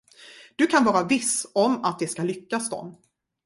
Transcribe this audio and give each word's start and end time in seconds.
Du 0.57 0.67
kan 0.67 0.83
vara 0.85 1.03
viss 1.07 1.45
om 1.53 1.83
att 1.83 1.99
det 1.99 2.07
skall 2.07 2.25
lyckas 2.25 2.69
dem. 2.69 2.95